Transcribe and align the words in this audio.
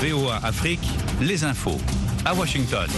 VOA 0.00 0.36
Afrique, 0.44 0.80
les 1.20 1.44
infos 1.44 1.78
à 2.24 2.34
Washington. 2.34 2.88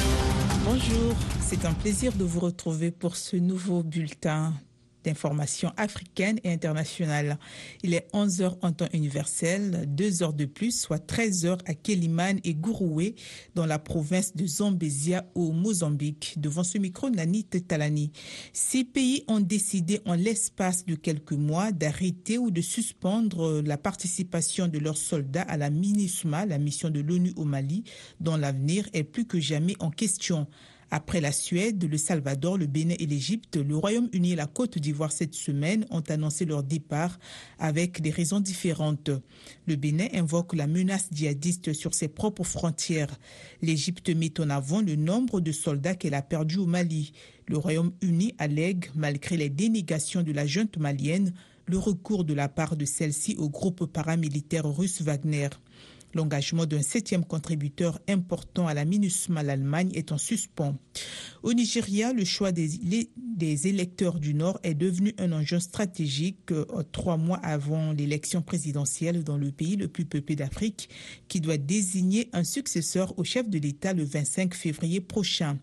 Bonjour, 0.65 1.15
c'est 1.41 1.65
un 1.65 1.73
plaisir 1.73 2.13
de 2.13 2.25
vous 2.25 2.41
retrouver 2.41 2.91
pour 2.91 3.17
ce 3.17 3.37
nouveau 3.37 3.83
bulletin 3.85 4.55
d'information 5.05 5.73
africaine 5.77 6.39
et 6.45 6.53
internationale. 6.53 7.39
Il 7.83 7.95
est 7.95 8.09
11h 8.13 8.57
en 8.63 8.73
temps 8.73 8.89
universel, 8.93 9.85
2 9.89 10.23
heures 10.23 10.33
de 10.33 10.45
plus, 10.45 10.81
soit 10.81 10.99
13 10.99 11.47
heures 11.47 11.59
à 11.67 11.75
Kéliman 11.75 12.39
et 12.45 12.55
Gouroué, 12.55 13.15
dans 13.55 13.67
la 13.67 13.79
province 13.79 14.35
de 14.37 14.47
Zambézia 14.47 15.27
au 15.35 15.53
Mozambique. 15.53 16.35
Devant 16.39 16.65
ce 16.65 16.79
micro, 16.79 17.11
Nani 17.11 17.45
Talani. 17.45 18.13
Ces 18.53 18.85
pays 18.85 19.25
ont 19.29 19.41
décidé 19.41 20.01
en 20.05 20.15
l'espace 20.15 20.87
de 20.87 20.95
quelques 20.95 21.33
mois 21.33 21.73
d'arrêter 21.73 22.39
ou 22.39 22.51
de 22.51 22.61
suspendre 22.61 23.63
la 23.65 23.77
participation 23.77 24.69
de 24.69 24.79
leurs 24.79 24.97
soldats 24.97 25.43
à 25.43 25.57
la 25.57 25.71
MINUSMA, 25.71 26.47
la 26.47 26.59
mission 26.59 26.91
de 26.91 27.01
l'ONU 27.01 27.33
au 27.37 27.45
Mali, 27.45 27.85
dont 28.21 28.37
l'avenir 28.37 28.89
est 28.93 29.05
plus 29.05 29.27
que 29.27 29.41
jamais 29.41 29.75
en 29.81 29.91
question. 29.91 30.47
Après 30.95 31.23
la 31.23 31.33
Suède, 31.33 31.89
le 31.91 31.97
Salvador, 31.97 32.59
le 32.59 32.67
Bénin 32.67 32.97
et 32.99 33.07
l'Égypte, 33.07 33.57
le 33.57 33.79
Royaume-Uni 33.79 34.33
et 34.33 34.37
la 34.37 34.47
Côte 34.47 34.77
d'Ivoire 34.77 35.11
cette 35.11 35.35
semaine 35.35 35.87
ont 35.89 36.03
annoncé 36.11 36.45
leur 36.45 36.63
départ 36.63 37.19
avec 37.59 38.03
des 38.03 38.11
raisons 38.11 38.41
différentes. 38.41 39.09
Le 39.67 39.77
Bénin 39.77 40.09
invoque 40.13 40.53
la 40.53 40.67
menace 40.67 41.09
djihadiste 41.11 41.73
sur 41.73 41.95
ses 41.95 42.09
propres 42.09 42.45
frontières. 42.45 43.19
L'Égypte 43.63 44.11
met 44.11 44.39
en 44.39 44.51
avant 44.51 44.83
le 44.83 44.95
nombre 44.97 45.41
de 45.41 45.51
soldats 45.51 45.95
qu'elle 45.95 46.13
a 46.13 46.21
perdus 46.21 46.59
au 46.59 46.67
Mali. 46.67 47.15
Le 47.49 47.57
Royaume-Uni 47.57 48.35
allègue, 48.37 48.91
malgré 48.95 49.39
les 49.39 49.49
dénégations 49.49 50.23
de 50.23 50.33
la 50.33 50.45
junte 50.45 50.77
malienne, 50.77 51.33
le 51.65 51.79
recours 51.79 52.25
de 52.25 52.35
la 52.35 52.51
part 52.51 52.77
de 52.77 52.85
celle-ci 52.85 53.35
au 53.39 53.49
groupe 53.49 53.87
paramilitaire 53.87 54.67
russe 54.67 55.01
Wagner. 55.01 55.49
L'engagement 56.15 56.67
d'un 56.67 56.83
septième 56.83 57.25
contributeur 57.25 57.99
important 58.09 58.67
à 58.67 58.75
la 58.75 58.85
MINUSMA, 58.85 59.43
l'Allemagne, 59.43 59.91
est 59.95 60.13
en 60.13 60.19
suspens. 60.19 60.77
Au 61.43 61.55
Nigeria, 61.55 62.13
le 62.13 62.25
choix 62.25 62.53
des, 62.53 62.79
électeurs 63.67 64.21
du 64.21 64.35
Nord 64.35 64.61
est 64.63 64.75
devenu 64.75 65.15
un 65.19 65.33
enjeu 65.33 65.59
stratégique 65.59 66.53
euh, 66.53 66.65
trois 66.93 67.17
mois 67.17 67.39
avant 67.39 67.93
l'élection 67.93 68.43
présidentielle 68.43 69.25
dans 69.25 69.37
le 69.39 69.51
pays 69.51 69.77
le 69.77 69.89
plus 69.89 70.05
peuplé 70.05 70.37
d'Afrique, 70.37 70.89
qui 71.29 71.41
doit 71.41 71.57
désigner 71.57 72.29
un 72.33 72.45
successeur 72.45 73.19
au 73.19 73.25
chef 73.25 73.49
de 73.49 73.59
l'État 73.59 73.93
le 73.93 74.05
25 74.05 74.55
février 74.55 75.01
prochain. 75.01 75.59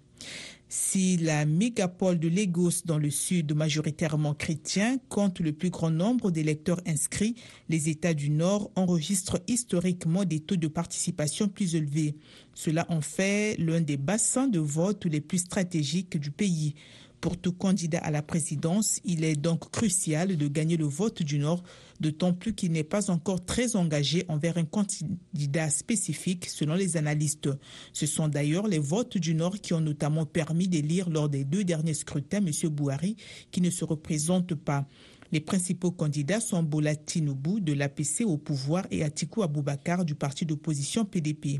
Si 0.71 1.17
la 1.17 1.47
mégapole 1.47 2.19
de 2.19 2.27
Lagos 2.27 2.83
dans 2.85 2.99
le 2.99 3.09
sud, 3.09 3.53
majoritairement 3.55 4.35
chrétien, 4.35 4.99
compte 5.09 5.39
le 5.39 5.51
plus 5.51 5.71
grand 5.71 5.89
nombre 5.89 6.29
d'électeurs 6.29 6.79
inscrits, 6.85 7.33
les 7.69 7.89
États 7.89 8.13
du 8.13 8.29
Nord 8.29 8.69
enregistrent 8.75 9.39
historiquement 9.47 10.25
des 10.25 10.41
taux 10.41 10.57
de 10.57 10.67
participation 10.67 11.47
plus 11.47 11.73
élevés. 11.73 12.17
Cela 12.53 12.85
en 12.89 13.01
fait 13.01 13.57
l'un 13.57 13.81
des 13.81 13.97
bassins 13.97 14.47
de 14.47 14.59
vote 14.59 15.05
les 15.05 15.21
plus 15.21 15.39
stratégiques 15.39 16.19
du 16.19 16.29
pays. 16.29 16.75
Pour 17.21 17.35
tout 17.35 17.51
candidat 17.51 17.99
à 17.99 18.11
la 18.11 18.21
présidence, 18.21 19.01
il 19.03 19.25
est 19.25 19.35
donc 19.35 19.69
crucial 19.71 20.37
de 20.37 20.47
gagner 20.47 20.77
le 20.77 20.85
vote 20.85 21.21
du 21.21 21.37
Nord, 21.37 21.63
d'autant 21.99 22.31
plus 22.33 22.53
qu'il 22.53 22.71
n'est 22.71 22.85
pas 22.85 23.11
encore 23.11 23.43
très 23.43 23.75
engagé 23.75 24.23
envers 24.29 24.57
un 24.57 24.63
candidat 24.63 25.69
spécifique 25.69 26.45
selon 26.45 26.75
les 26.75 26.95
analystes. 26.95 27.49
Ce 27.91 28.05
sont 28.05 28.29
d'ailleurs 28.29 28.67
les 28.67 28.79
votes 28.79 29.17
du 29.17 29.35
Nord 29.35 29.59
qui 29.59 29.73
ont 29.73 29.81
notamment 29.81 30.25
permis 30.25 30.69
d'élire 30.69 31.09
lors 31.09 31.27
des 31.27 31.43
deux 31.43 31.65
derniers 31.65 31.93
scrutins 31.93 32.37
M. 32.37 32.69
Bouhari, 32.69 33.17
qui 33.51 33.59
ne 33.59 33.69
se 33.69 33.83
représente 33.83 34.55
pas. 34.55 34.87
Les 35.33 35.41
principaux 35.41 35.91
candidats 35.91 36.39
sont 36.39 36.63
Bola 36.63 36.95
Tinubu 36.95 37.59
de 37.59 37.73
l'APC 37.73 38.23
au 38.25 38.37
pouvoir 38.37 38.87
et 38.91 39.03
Atiku 39.03 39.43
Abubakar 39.43 40.05
du 40.05 40.15
parti 40.15 40.45
d'opposition 40.45 41.03
PDP. 41.03 41.59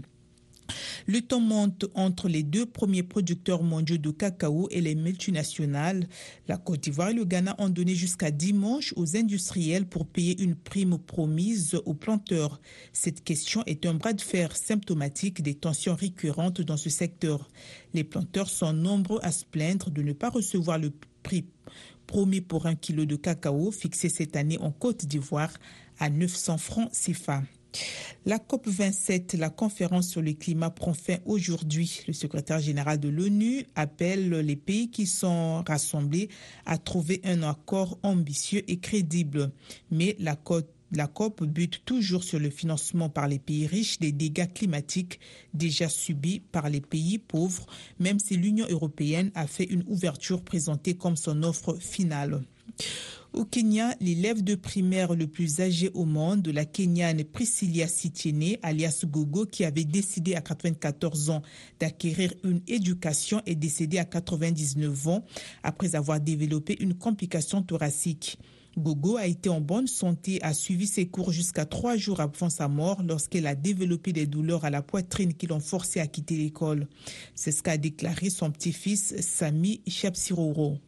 Le 1.07 1.21
temps 1.21 1.39
monte 1.39 1.85
entre 1.95 2.27
les 2.27 2.43
deux 2.43 2.65
premiers 2.65 3.03
producteurs 3.03 3.63
mondiaux 3.63 3.97
de 3.97 4.11
cacao 4.11 4.67
et 4.71 4.81
les 4.81 4.95
multinationales. 4.95 6.07
La 6.47 6.57
Côte 6.57 6.81
d'Ivoire 6.81 7.09
et 7.09 7.13
le 7.13 7.25
Ghana 7.25 7.55
ont 7.57 7.69
donné 7.69 7.95
jusqu'à 7.95 8.31
dimanche 8.31 8.93
aux 8.95 9.17
industriels 9.17 9.85
pour 9.85 10.05
payer 10.05 10.41
une 10.41 10.55
prime 10.55 10.97
promise 10.97 11.75
aux 11.85 11.93
planteurs. 11.93 12.61
Cette 12.93 13.23
question 13.23 13.63
est 13.65 13.85
un 13.85 13.93
bras 13.93 14.13
de 14.13 14.21
fer 14.21 14.55
symptomatique 14.55 15.41
des 15.41 15.55
tensions 15.55 15.95
récurrentes 15.95 16.61
dans 16.61 16.77
ce 16.77 16.89
secteur. 16.89 17.49
Les 17.93 18.03
planteurs 18.03 18.49
sont 18.49 18.73
nombreux 18.73 19.19
à 19.23 19.31
se 19.31 19.45
plaindre 19.45 19.89
de 19.89 20.01
ne 20.01 20.13
pas 20.13 20.29
recevoir 20.29 20.77
le 20.77 20.91
prix 21.23 21.45
promis 22.07 22.41
pour 22.41 22.65
un 22.65 22.75
kilo 22.75 23.05
de 23.05 23.15
cacao 23.15 23.71
fixé 23.71 24.09
cette 24.09 24.35
année 24.35 24.57
en 24.59 24.71
Côte 24.71 25.05
d'Ivoire 25.05 25.53
à 25.99 26.09
900 26.09 26.57
francs 26.57 26.91
CFA. 26.91 27.43
La 28.25 28.37
COP27, 28.37 29.37
la 29.37 29.49
conférence 29.49 30.09
sur 30.09 30.21
le 30.21 30.33
climat, 30.33 30.69
prend 30.69 30.93
fin 30.93 31.17
aujourd'hui. 31.25 32.01
Le 32.07 32.13
secrétaire 32.13 32.59
général 32.59 32.99
de 32.99 33.09
l'ONU 33.09 33.65
appelle 33.75 34.29
les 34.29 34.55
pays 34.55 34.91
qui 34.91 35.07
sont 35.07 35.63
rassemblés 35.65 36.29
à 36.65 36.77
trouver 36.77 37.21
un 37.23 37.43
accord 37.43 37.97
ambitieux 38.03 38.63
et 38.67 38.77
crédible. 38.79 39.51
Mais 39.89 40.17
la 40.19 40.35
COP 40.35 41.43
bute 41.43 41.85
toujours 41.85 42.23
sur 42.23 42.39
le 42.39 42.49
financement 42.49 43.09
par 43.09 43.27
les 43.27 43.39
pays 43.39 43.67
riches 43.67 43.99
des 43.99 44.11
dégâts 44.11 44.51
climatiques 44.51 45.19
déjà 45.53 45.87
subis 45.87 46.41
par 46.51 46.69
les 46.69 46.81
pays 46.81 47.19
pauvres, 47.19 47.67
même 47.99 48.19
si 48.19 48.35
l'Union 48.35 48.67
européenne 48.69 49.31
a 49.33 49.47
fait 49.47 49.65
une 49.65 49.85
ouverture 49.87 50.43
présentée 50.43 50.95
comme 50.95 51.15
son 51.15 51.41
offre 51.43 51.75
finale. 51.79 52.41
Au 53.31 53.45
Kenya, 53.45 53.93
l'élève 54.01 54.43
de 54.43 54.55
primaire 54.55 55.13
le 55.13 55.27
plus 55.27 55.59
âgé 55.59 55.91
au 55.93 56.05
monde, 56.05 56.47
la 56.47 56.65
Kenyane 56.65 57.23
Priscilla 57.23 57.87
Sitiene, 57.87 58.57
alias 58.63 59.03
Gogo, 59.05 59.45
qui 59.45 59.63
avait 59.65 59.83
décidé 59.83 60.33
à 60.33 60.41
94 60.41 61.29
ans 61.29 61.43
d'acquérir 61.79 62.33
une 62.43 62.61
éducation, 62.67 63.41
est 63.45 63.53
décédée 63.53 63.99
à 63.99 64.05
99 64.05 65.07
ans 65.07 65.25
après 65.61 65.95
avoir 65.95 66.19
développé 66.19 66.75
une 66.79 66.95
complication 66.95 67.61
thoracique. 67.61 68.39
Gogo 68.77 69.17
a 69.17 69.27
été 69.27 69.49
en 69.49 69.61
bonne 69.61 69.87
santé, 69.87 70.41
a 70.41 70.53
suivi 70.53 70.87
ses 70.87 71.07
cours 71.07 71.31
jusqu'à 71.31 71.65
trois 71.65 71.97
jours 71.97 72.21
avant 72.21 72.49
sa 72.49 72.67
mort 72.67 73.03
lorsqu'elle 73.03 73.45
a 73.45 73.55
développé 73.55 74.11
des 74.11 74.25
douleurs 74.25 74.65
à 74.65 74.71
la 74.71 74.81
poitrine 74.81 75.35
qui 75.35 75.45
l'ont 75.45 75.59
forcé 75.59 75.99
à 75.99 76.07
quitter 76.07 76.35
l'école. 76.35 76.87
C'est 77.35 77.51
ce 77.51 77.61
qu'a 77.61 77.77
déclaré 77.77 78.31
son 78.31 78.49
petit-fils 78.49 79.19
Sami 79.21 79.81
Chapsiroro. 79.87 80.79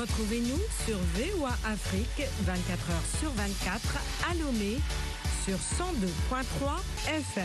Retrouvez-nous 0.00 0.60
sur 0.86 0.96
VOA 0.96 1.50
Afrique 1.64 2.28
24 2.42 2.88
h 2.88 3.18
sur 3.18 3.30
24 3.32 3.98
à 4.30 4.34
Lomé 4.34 4.76
sur 5.44 5.56
102.3 5.56 6.44
FM. 7.08 7.44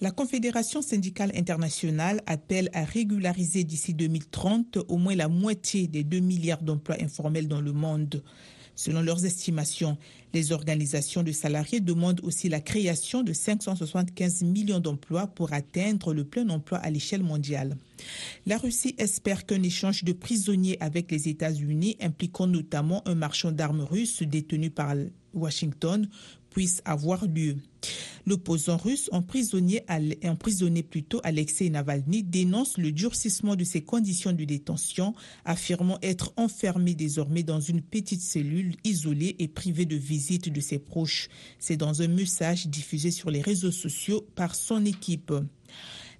La 0.00 0.12
Confédération 0.12 0.80
syndicale 0.80 1.32
internationale 1.34 2.20
appelle 2.26 2.70
à 2.72 2.84
régulariser 2.84 3.64
d'ici 3.64 3.94
2030 3.94 4.78
au 4.86 4.96
moins 4.96 5.16
la 5.16 5.26
moitié 5.26 5.88
des 5.88 6.04
2 6.04 6.20
milliards 6.20 6.62
d'emplois 6.62 6.96
informels 7.00 7.48
dans 7.48 7.60
le 7.60 7.72
monde. 7.72 8.22
Selon 8.74 9.02
leurs 9.02 9.24
estimations, 9.24 9.98
les 10.32 10.52
organisations 10.52 11.22
de 11.22 11.32
salariés 11.32 11.80
demandent 11.80 12.20
aussi 12.22 12.48
la 12.48 12.60
création 12.60 13.22
de 13.22 13.32
575 13.32 14.42
millions 14.42 14.80
d'emplois 14.80 15.26
pour 15.26 15.52
atteindre 15.52 16.14
le 16.14 16.24
plein 16.24 16.48
emploi 16.48 16.78
à 16.78 16.90
l'échelle 16.90 17.22
mondiale. 17.22 17.76
La 18.46 18.56
Russie 18.56 18.94
espère 18.98 19.46
qu'un 19.46 19.62
échange 19.62 20.04
de 20.04 20.12
prisonniers 20.12 20.78
avec 20.80 21.10
les 21.10 21.28
États-Unis, 21.28 21.96
impliquant 22.00 22.46
notamment 22.46 23.06
un 23.06 23.14
marchand 23.14 23.52
d'armes 23.52 23.82
russe 23.82 24.22
détenu 24.22 24.70
par 24.70 24.94
Washington, 25.34 26.08
puisse 26.50 26.82
avoir 26.84 27.26
lieu. 27.26 27.56
L'opposant 28.26 28.76
russe 28.76 29.08
emprisonné, 29.12 29.82
plutôt 30.82 31.20
Alexei 31.24 31.70
Navalny 31.70 32.22
dénonce 32.22 32.78
le 32.78 32.92
durcissement 32.92 33.56
de 33.56 33.64
ses 33.64 33.82
conditions 33.82 34.32
de 34.32 34.44
détention, 34.44 35.14
affirmant 35.44 35.98
être 36.02 36.32
enfermé 36.36 36.94
désormais 36.94 37.42
dans 37.42 37.60
une 37.60 37.82
petite 37.82 38.20
cellule 38.20 38.76
isolée 38.84 39.36
et 39.38 39.48
privée 39.48 39.86
de 39.86 39.96
visite 39.96 40.52
de 40.52 40.60
ses 40.60 40.78
proches. 40.78 41.28
C'est 41.58 41.76
dans 41.76 42.02
un 42.02 42.08
message 42.08 42.66
diffusé 42.68 43.10
sur 43.10 43.30
les 43.30 43.40
réseaux 43.40 43.72
sociaux 43.72 44.26
par 44.34 44.54
son 44.54 44.84
équipe. 44.84 45.32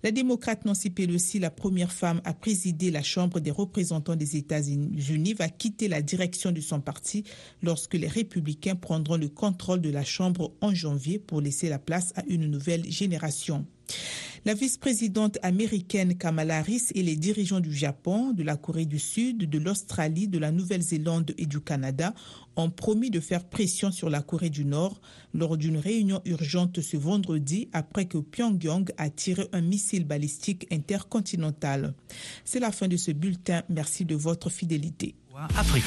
La 0.04 0.10
démocrate 0.10 0.64
Nancy 0.64 0.90
Pelosi, 0.90 1.38
la 1.38 1.50
première 1.50 1.92
femme 1.92 2.20
à 2.24 2.34
présider 2.34 2.90
la 2.90 3.04
Chambre 3.04 3.38
des 3.38 3.52
représentants 3.52 4.16
des 4.16 4.36
États-Unis, 4.36 5.34
va 5.34 5.48
quitter 5.48 5.86
la 5.86 6.02
direction 6.02 6.50
de 6.50 6.60
son 6.60 6.80
parti 6.80 7.22
lorsque 7.62 7.94
les 7.94 8.08
républicains 8.08 8.74
prendront 8.74 9.16
le 9.16 9.28
contrôle 9.28 9.80
de 9.80 9.90
la 9.90 10.02
Chambre 10.02 10.54
en 10.60 10.74
janvier 10.74 11.20
pour 11.20 11.40
laisser 11.40 11.68
la 11.68 11.78
place 11.78 12.12
à 12.16 12.24
une 12.26 12.48
nouvelle 12.48 12.90
génération. 12.90 13.64
La 14.44 14.54
vice-présidente 14.54 15.38
américaine 15.42 16.18
Kamala 16.18 16.58
Harris 16.58 16.86
et 16.96 17.04
les 17.04 17.14
dirigeants 17.14 17.60
du 17.60 17.72
Japon, 17.72 18.32
de 18.32 18.42
la 18.42 18.56
Corée 18.56 18.86
du 18.86 18.98
Sud, 18.98 19.48
de 19.48 19.58
l'Australie, 19.58 20.26
de 20.26 20.38
la 20.38 20.50
Nouvelle-Zélande 20.50 21.32
et 21.38 21.46
du 21.46 21.60
Canada 21.60 22.12
ont 22.56 22.68
promis 22.68 23.10
de 23.10 23.20
faire 23.20 23.44
pression 23.44 23.92
sur 23.92 24.10
la 24.10 24.20
Corée 24.20 24.50
du 24.50 24.64
Nord 24.64 25.00
lors 25.32 25.56
d'une 25.56 25.76
réunion 25.76 26.20
urgente 26.24 26.80
ce 26.80 26.96
vendredi 26.96 27.68
après 27.72 28.06
que 28.06 28.18
Pyongyang 28.18 28.90
a 28.96 29.10
tiré 29.10 29.48
un 29.52 29.60
missile 29.60 30.04
balistique 30.04 30.66
intercontinental. 30.72 31.94
C'est 32.44 32.60
la 32.60 32.72
fin 32.72 32.88
de 32.88 32.96
ce 32.96 33.12
bulletin. 33.12 33.62
Merci 33.68 34.04
de 34.04 34.16
votre 34.16 34.50
fidélité. 34.50 35.14
Afrique. 35.56 35.84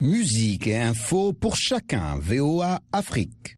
Musique 0.00 0.66
et 0.66 0.76
info 0.76 1.32
pour 1.32 1.54
chacun. 1.54 2.18
VOA 2.18 2.82
Afrique. 2.92 3.56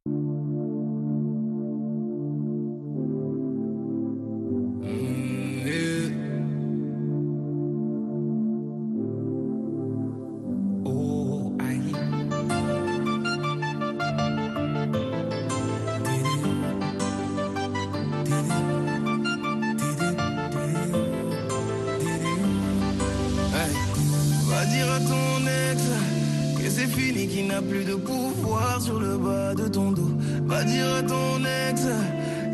Plus 27.65 27.85
de 27.85 27.95
pouvoir 27.95 28.81
sur 28.81 28.99
le 29.01 29.17
bas 29.17 29.55
de 29.55 29.69
ton 29.69 29.93
dos. 29.93 30.11
Va 30.47 30.65
dire 30.65 30.87
à 30.99 31.03
ton 31.03 31.39
ex 31.69 31.83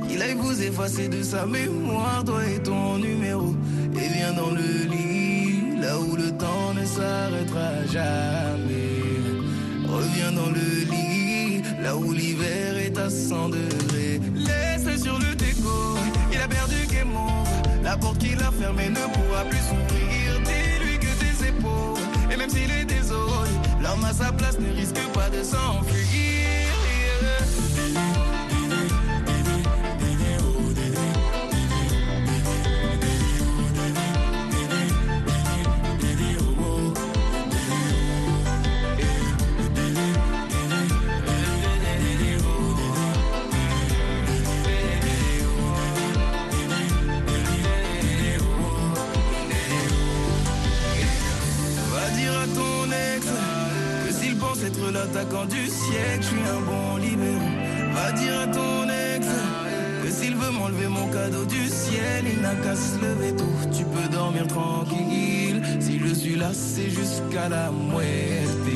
qu'il 0.09 0.23
aille 0.23 0.35
vous 0.35 0.62
effacer 0.62 1.09
de 1.09 1.23
sa 1.23 1.47
mémoire, 1.47 2.23
toi 2.25 2.41
et 2.47 2.62
ton 2.62 2.99
numéro. 2.99 3.55
Et 3.95 4.09
viens 4.09 4.33
dans 4.33 4.51
le 4.51 4.91
lit, 4.91 5.81
là 5.81 5.99
où 5.99 6.17
le 6.17 6.31
temps 6.33 6.75
ne 6.75 6.85
s'arrêtera 6.85 7.87
jamais. 7.87 8.91
Reviens 9.87 10.33
dans 10.33 10.51
le 10.51 10.69
lit, 10.91 11.62
là 11.83 11.97
où 11.97 12.12
l'hiver 12.12 12.77
est 12.79 12.97
à 12.99 13.11
100 13.11 13.51
degrés. 13.51 14.21
Laisse-le 14.35 14.97
sur 14.97 15.19
le 15.19 15.35
déco, 15.35 15.97
il 16.33 16.41
a 16.41 16.49
perdu 16.49 16.87
game 16.93 17.15
over. 17.15 17.51
La 17.83 17.97
porte 17.97 18.19
qu'il 18.19 18.41
a 18.41 18.51
fermée 18.53 18.91
ne 18.91 19.05
pourra 19.15 19.45
plus 19.49 19.59
s'ouvrir. 19.59 20.41
Dis-lui 20.45 20.99
que 20.99 21.12
tes 21.19 21.49
épaules, 21.49 21.99
et 22.33 22.37
même 22.37 22.51
s'il 22.51 22.71
est 22.71 22.85
désolé, 22.85 23.30
l'homme 23.82 24.05
à 24.05 24.12
sa 24.12 24.32
place 24.32 24.59
ne 24.59 24.71
risque 24.73 25.00
pas 25.12 25.29
de 25.31 25.43
s'enfuir. 25.43 26.40
L'attaquant 54.91 55.45
du 55.47 55.67
siècle, 55.67 56.23
je 56.23 56.27
suis 56.27 56.37
un 56.37 56.61
bon 56.61 56.97
libéraux. 56.97 57.57
Va 57.95 58.13
dire 58.13 58.41
à 58.41 58.47
ton 58.47 58.85
ex 58.89 59.27
que 60.03 60.11
s'il 60.11 60.35
veut 60.37 60.51
m'enlever 60.51 60.89
mon 60.89 61.09
cadeau 61.09 61.45
du 61.45 61.67
ciel, 61.69 62.25
il 62.33 62.41
n'a 62.41 62.55
qu'à 62.57 62.75
se 62.75 62.97
lever 62.99 63.35
tôt. 63.37 63.45
Tu 63.77 63.85
peux 63.85 64.09
dormir 64.09 64.47
tranquille. 64.47 65.63
Si 65.81 65.99
je 65.99 66.15
suis 66.15 66.37
là, 66.37 66.51
c'est 66.53 66.91
jusqu'à 66.91 67.49
la 67.49 67.71
muerte. 67.71 68.71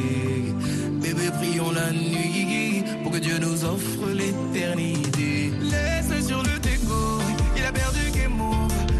Bébé, 1.02 1.31
prions 1.38 1.70
la 1.70 1.90
nuit 1.93 2.84
pour 3.02 3.12
que 3.12 3.19
Dieu 3.19 3.38
nous 3.38 3.64
offre 3.64 4.08
l'éternité. 4.12 5.52
Laisse-le 5.60 6.22
sur 6.22 6.43
le 6.43 6.58
déco, 6.60 7.20
il 7.56 7.64
a 7.64 7.72
perdu 7.72 8.10
game. 8.14 8.40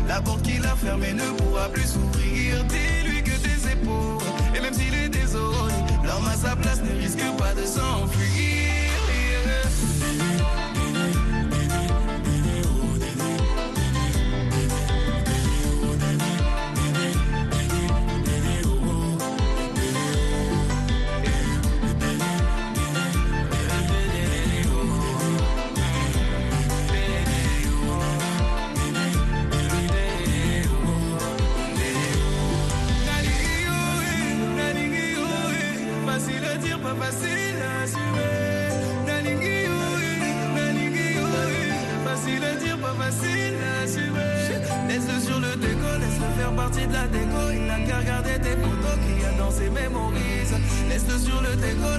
La 0.08 0.20
porte 0.20 0.43
qu'il 0.43 0.64
a 0.64 0.76
fermée 0.76 1.14
ne 1.14 1.28
pourra 1.38 1.69
plus 1.69 1.87
s'ouvrir. 1.87 2.13
Sa 6.44 6.56
place 6.56 6.82
ne 6.82 7.00
risque 7.00 7.25
pas 7.38 7.55
de 7.55 7.64
s'enfuir. 7.64 8.33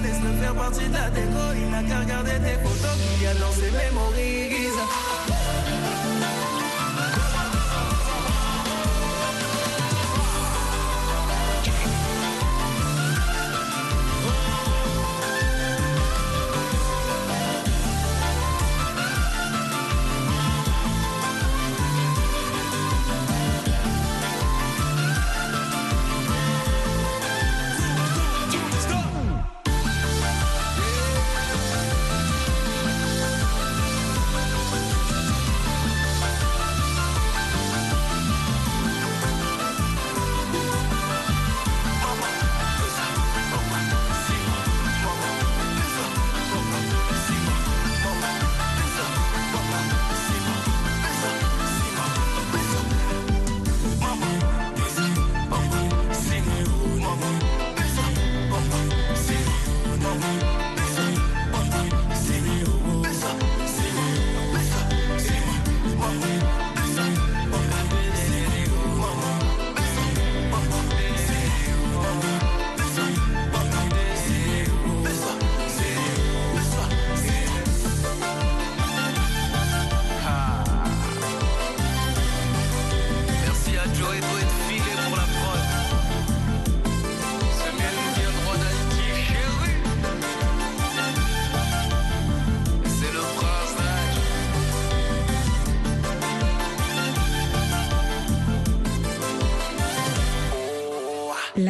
Laisse-le 0.00 0.32
faire 0.40 0.54
partie 0.54 0.88
de 0.88 0.94
la 0.94 1.10
déco. 1.10 1.42
Il 1.56 1.70
n'a 1.70 1.82
qu'à 1.82 2.00
regarder 2.00 2.38
tes 2.44 2.58
photos 2.64 2.96
qu'il 2.96 3.22
y 3.22 3.26
a 3.26 3.34
dans 3.34 3.52
ses 3.52 3.70
mémorises. 3.70 5.35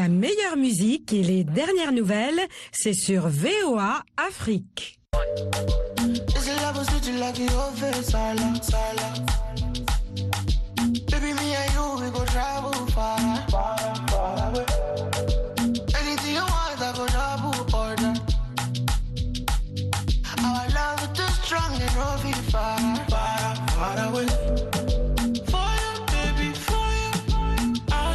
La 0.06 0.12
meilleure 0.12 0.56
musique 0.56 1.12
et 1.12 1.24
les 1.24 1.42
dernières 1.42 1.90
nouvelles, 1.90 2.38
c'est 2.70 2.92
sur 2.92 3.26
VOA 3.26 4.04
Afrique. 4.16 5.00